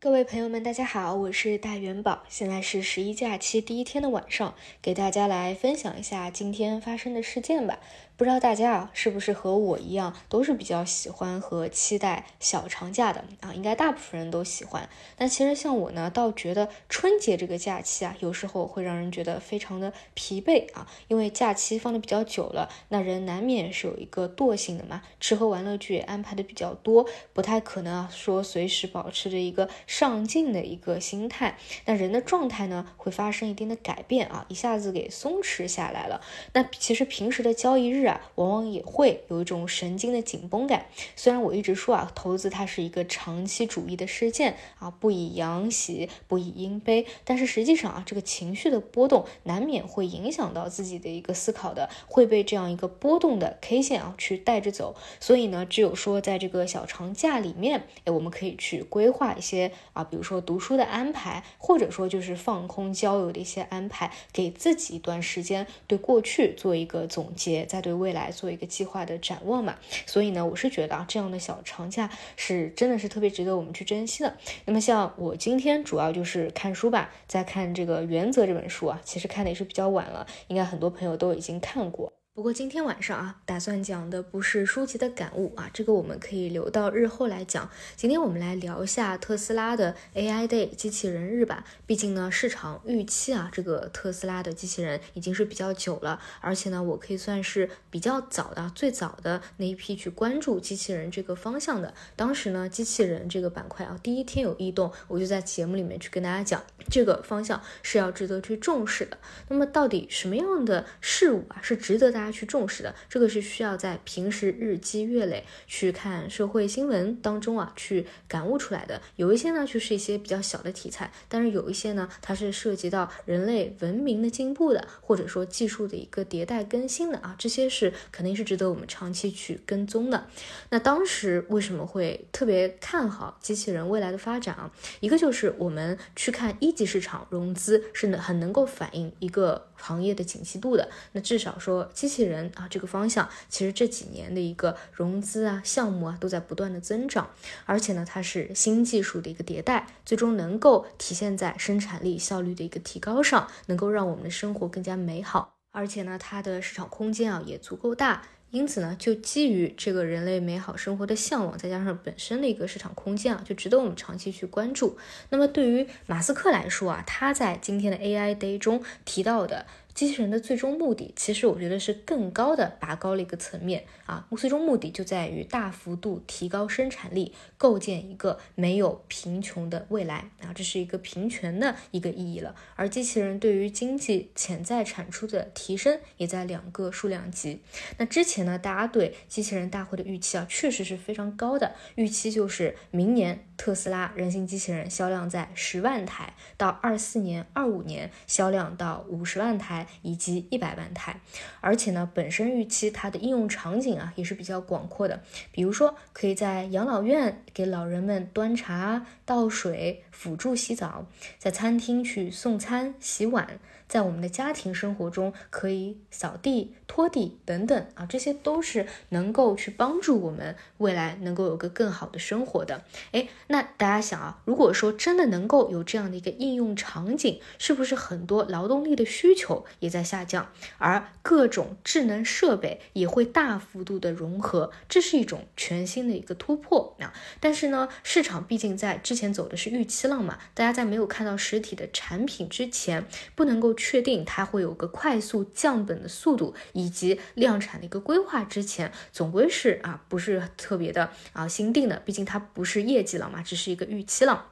[0.00, 2.22] 各位朋友们，大家好，我是大元宝。
[2.28, 7.80] 现在是十一假期第一天的晚上，给大家来分享一下今天发生的事件吧。
[8.18, 13.54] 不知道大家啊，是不是和我一样，都是比较喜欢和期待小长假的啊？
[13.54, 14.88] 应该大部分人都喜欢。
[15.16, 31.56] 但其实像我呢，倒觉得春节这个假期啊，有时候会让人觉得非常的疲惫啊，因为假期放的比较久了，那人难免是有一个惰性的嘛，吃喝玩乐剧安排的比较多，不太可能啊说随时保持着一个上进的一个心态。
[31.84, 36.20] 那人的状态呢，会发生一定的改变啊，一下子给松弛下来了。
[36.54, 38.07] 那其实平时的交易日。
[38.36, 40.86] 往往也会有一种神经的紧绷感。
[41.16, 54.94] 虽然我一直说啊，投资它是一个长期主义的事件啊，不以阳喜，不以阴悲，但是实际上啊，这个情绪的波动难免会影响到自己的一个思考的，会被这样一个波动的 K 线啊去带着走。
[55.20, 67.97] 所以呢，只有说在这个小长假里面，哎，我们可以去规划一些啊，比如说读书的安排，或者说就是放空交友的一些安排，给自己一段时间对过去做一个总结，再对。
[67.98, 74.36] 未来做一个计划的展望嘛，所以呢，我是觉得啊，这样的小长假是真的是特别值得我们去珍惜的。
[74.64, 82.12] 那么像我今天主要就是看书吧，在看这个《原则》这本书啊，其实看的也是比较晚了，应该很多朋友都已经看过。
[82.38, 87.68] 不过今天晚上啊，打算讲的不是书籍的感悟啊，这个我们可以留到日后来讲。
[87.96, 91.64] 今天我们来聊一下特斯拉的 AI Day 机器人日吧。
[91.84, 101.92] 毕竟呢，市场预期啊，这个特斯拉的机器人已经是比较久了，而且呢，我可以算是比较早的、最早的那一批去关注机器人这个方向的。
[102.14, 109.18] 当时呢，机器人这个板块啊，第一天有异动，我就在节目里面去跟大家讲，这个方向是要值得去重视的。
[109.48, 112.27] 那么到底什么样的事物啊，是值得大家？
[112.30, 119.00] 去重视的，这个是需要在平时日积月累去看社会新闻当中啊，去感悟出来的。
[119.16, 130.26] 有一些呢，就是一些比较小的题材，但是有一些呢，它是涉及到人类文明的进步的，或者说技术的一个迭代更新的啊，这些是肯定是值得我们长期去跟踪的。
[130.68, 134.70] 那当时为什么会特别看好机器人未来的发展啊？
[135.00, 140.88] 一个就是我们去看一级市场融资是能很能够反映一个行业的景气度的。
[141.12, 142.17] 那至少说机器。
[142.24, 147.30] 人啊，这个方向其实这几年的一个融资啊、项目啊都在不断的增长，
[147.66, 155.54] 而且呢，它是新技术的一个迭代，最终能够体现在生产力效率的一个提高上，能够让我们的生活更加美好。
[155.70, 164.96] 而且呢，它的市场空间啊也足够大，因此呢，就基于这个人类美好生活的向往，再加上本身的一个市场空间啊，就值得我们长期去关注。
[165.28, 169.66] 那么对于马斯克来说啊，他在今天的 AI Day 中提到的。
[169.98, 182.54] 机器人的最终目的，其实我觉得是更高的拔高了一个层面啊，最终目的就在于大幅度提高生产力，构建一个没有贫穷的未来啊，这是一个平权的一个意义了。
[182.76, 187.60] 而机器人对于经济潜在产出的提升，也在两个数量级。
[187.96, 199.87] 那之前呢，大家对机器人大会的预期啊，确实是非常高的，预期就是明年特斯拉人形机器人销量在十万台，到二四年、二五年销量到五十万台。
[200.02, 201.20] 以及一百万台，
[201.60, 205.22] 而且呢，本身预期它的应用场景啊也是比较广阔的，
[205.52, 211.06] 比如说可以在养老院给老人们端茶倒水、辅助洗澡，
[211.38, 213.58] 在餐厅去送餐洗碗。
[213.88, 222.84] 在我们的家庭生活中，可以扫地、拖地等等啊，这些都是能够去帮助我们未来能够有个更好的生活的。
[223.12, 234.70] 哎，那大家想啊，如果说真的能够有这样的一个应用场景，是不是很多劳动力的需求也在下降，而各种智能设备也会大幅度的融合？
[234.86, 237.14] 这是一种全新的一个突破啊！
[237.40, 243.77] 但是呢，市场毕竟在之前走的是预期浪嘛，大家在没有看到实体的产品之前，不能够。
[243.78, 254.46] 确定它会有个快速降本的速度，以及量产的一个规划之前，总归是啊，不是特别的啊心定的，毕竟它不是业绩了嘛，只是一个预期了。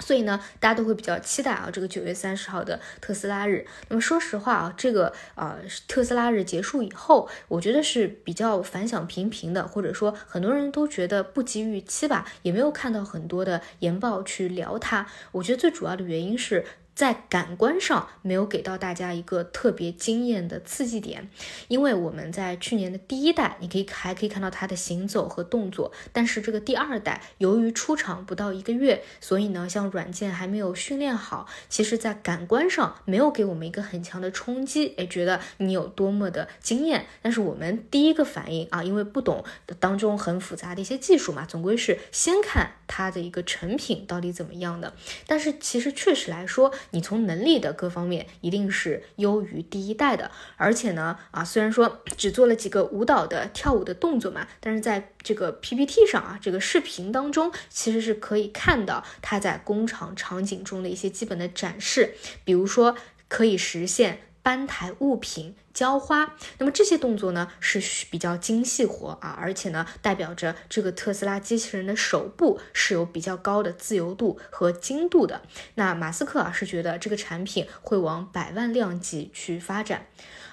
[0.00, 3.64] 所以呢，大家都会比较期待啊，这个九月三十号的特斯拉日。
[3.88, 15.06] 那么说实话啊，这个呃特斯拉日结束以后，我觉得是比较反响平平的，或者说很多人都觉得不及预期吧，也没有看到很多的研报去聊它。
[15.30, 16.64] 我觉得最主要的原因是。
[16.94, 21.30] 在感官上没有给到大家一个特别惊艳的刺激点，
[21.68, 37.06] 因为我们在去年的第一代，你可以还可以看到它的行走和动作，但是这个第二代由于出厂不到一个月，所以呢，像软件还没有训练好，其实在感官上没有给我们一个很强的冲击，哎，觉得你有多么的惊艳。
[37.22, 39.42] 但是我们第一个反应啊，因为不懂
[39.80, 44.92] 当中很复杂的一些技术嘛，总归是先看它的一个成品到底怎么样的。
[45.26, 46.70] 但是其实确实来说。
[46.90, 62.14] 你从能力的各方面一定是优于第一代的，而且呢，啊，虽然说只做了几个舞蹈的跳舞的动作嘛，但是在这个 PPT 上啊，这个视频当中，其实是可以看到他在工厂场景中的一些基本的展示，
[62.44, 62.96] 比如说
[63.28, 64.20] 可以实现。
[64.42, 75.42] 搬抬物品、浇花，那么这些动作呢是比较精细活啊，而且呢代表着这个特斯拉机器人的手部是有比较高的自由度和精度的。
[75.76, 80.06] 那马斯克啊是觉得这个产品会往百万量级去发展，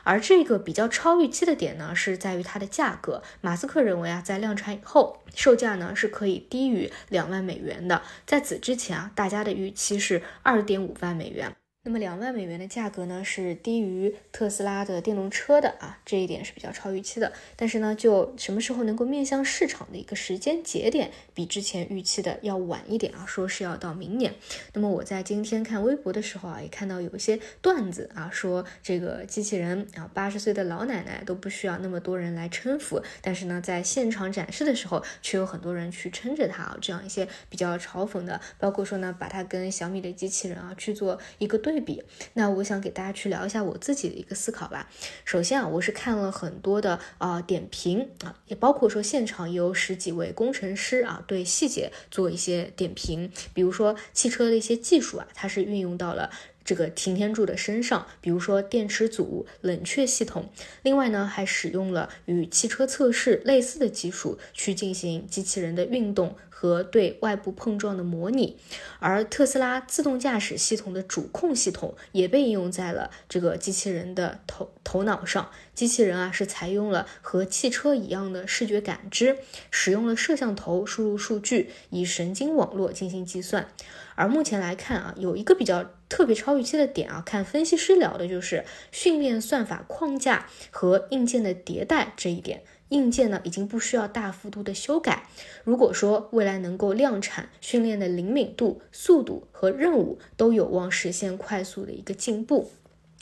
[0.03, 3.23] 而这个比较超预期的点呢是在于它的价格。
[3.41, 8.03] 马斯克认为啊，在量产以后，售价呢是可以低于两万美元的。
[8.27, 11.55] 在此之前啊，大家的预期是二点五万美元。
[11.81, 17.31] 那么两万美元的价格呢，是低于特斯拉的电动车的啊，这一点是比较超预期的。
[17.55, 24.35] 但是呢，就什么时候能够面向市场的一个时间节点，比之前预期的要晚一点啊，说是要到明年。
[24.73, 41.78] 那么我在今天看微博的时候啊，也看到有一些段子啊，说这个机器人啊，八十岁的老奶奶都不需要那么多人来搀扶，但是呢，在现场展示的时候，却有很多人去撑着它啊，这样一些比较嘲讽的，包括说呢，把它跟小米的机器人啊去做一个对。
[41.79, 42.03] 对比，
[42.33, 44.89] 那我想给大家去聊一下我自己的一个思考吧。
[45.23, 53.31] 首先啊，我是看了很多的啊点评啊，也包括说现场有十几位工程师啊，对细节做一些点评。
[53.53, 56.29] 比如说汽车的一些技术啊，它是运用到了
[56.65, 60.49] 这个擎天柱的身上，比如说电池组、冷却系统。
[60.83, 66.35] 另外呢，还使用了与汽车测试类似的技术去进行机器人的运动。
[66.59, 68.57] 和对外部碰撞的模拟，
[68.99, 75.49] 而特斯拉自动驾驶系统的主控系统也被应用在了这个机器人的头头脑上。
[75.73, 79.37] 机器人啊是采用了和汽车一样的视觉感知，
[79.71, 83.69] 使用了摄像头输入数据，以神经网络进行计算。
[84.15, 92.63] 而目前来看啊，有一个比较特别超预期的点啊，看分析师聊的就是训练算法框架和硬件的迭代这一点。
[92.89, 95.27] 硬件呢已经不需要大幅度的修改。
[95.63, 102.71] 如果说未来能够量产，训练的灵敏度、速度和任务都有望实现快速的一个进步。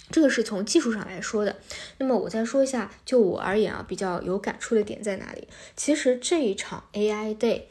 [0.09, 1.57] 这个是从技术上来说的。
[1.97, 5.49] 那么我再说一下，就我而言啊，比较有感触的点在哪里？
[5.75, 7.63] 其实这一场 AI Day。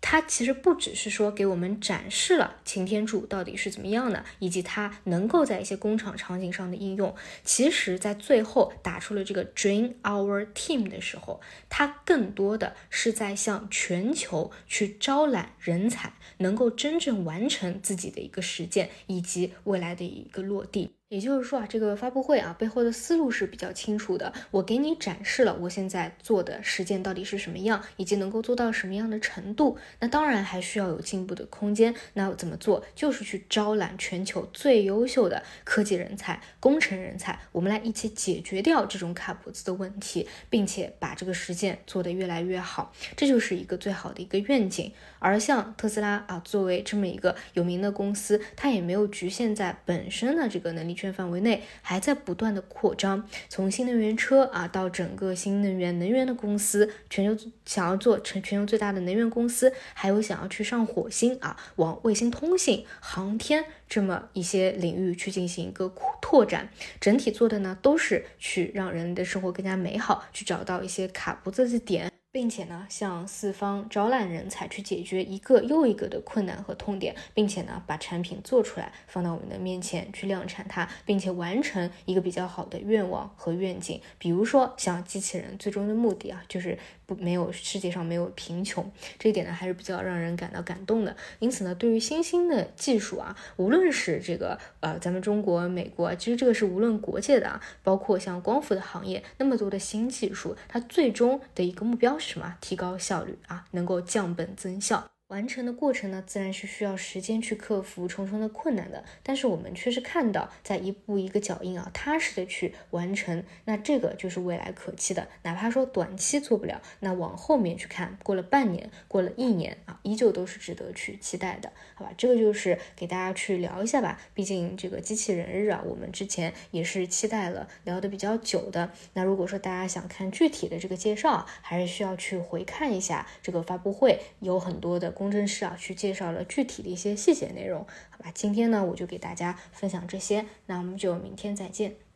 [0.00, 7.14] 它其实不只是说给我们展示了擎天柱到底是怎么样的，以及它能够在一些工厂场景上的应用。
[7.44, 20.99] 其实，在最后打出了这个 Dream Our Team 的时候，它更多的是在向全球去招揽人才，能够真正完成自己的一个实践，以及未来的一个落地。
[21.10, 24.32] 也就是说啊，这个发布会啊背后的思路是比较清楚的。
[24.52, 29.76] 我给你展示了我现在做的实践到底是什么样，以及能够做到什么样的程度。
[29.98, 31.92] 那当然还需要有进步的空间。
[32.12, 32.84] 那怎么做？
[32.94, 42.92] 就是去招揽全球最优秀的科技人才、工程人才，我们来一起解决掉这种卡脖子的问题，并且把这个实践做得越来越好。
[43.16, 44.92] 这就是一个最好的一个愿景。
[45.18, 50.99] 而像特斯拉啊，作为这么一个有名的公司，它也没有局限在本身的这个能力。
[51.00, 66.68] 圈范围内还在不断的扩张，从新能源车啊到整个新能源能源的公司，全球想要做成全球最大的能源公司，还有想要去上火星啊，往卫星通信、航天这么一些领域去进行一个拓展，
[67.00, 72.12] 整体做的呢都是去让人的生活更加美好，去找到一些卡脖子的点。
[72.32, 84.00] 并且呢，向四方招揽人才，去解决一个又一个的困难和痛点，并且呢，把产品做出来，放到我们的面前去量产它，并且完成一个比较好的愿望和愿景。
[84.18, 86.78] 比如说，像机器人最终的目的啊，就是。
[87.18, 91.16] 没有世界上没有贫穷，这一点呢还是比较让人感到感动的。
[91.38, 102.56] 因此呢，对于新兴的技术啊，无论是这个呃咱们中国、美国，其实这个是无论国界的啊，包括像光伏的行业，那么多的新技术，它最终的一个目标是什么？
[102.60, 105.10] 提高效率啊，能够降本增效。
[105.30, 109.04] 完成的过程呢，自然是需要时间去克服重重的困难的。
[109.22, 115.28] 但是我们却是看到，在一步一个脚印啊，踏实的去完成，那这个就是未来可期的。
[115.44, 122.10] 哪怕说短期做不了，那往后面去看，过了半年，过了一年啊，依旧都是值得去期待的，好吧？
[122.18, 124.20] 这个就是给大家去聊一下吧。
[124.34, 128.90] 毕竟这个机器人日啊，我们之前也是期待了，聊的比较久的。
[129.14, 135.14] 那如果说大家想看具体的这个介绍，还是需要去回看一下这个发布会，有很多的。
[135.20, 138.32] 工程师啊，去介绍了具体的一些细节内容，好吧？
[138.34, 142.09] 今天呢，我就给大家分享这些，那我们就明天再见。